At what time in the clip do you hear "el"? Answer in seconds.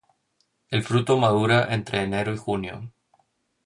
0.71-0.81